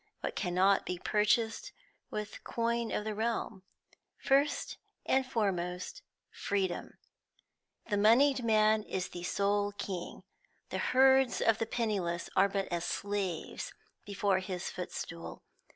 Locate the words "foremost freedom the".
5.31-7.97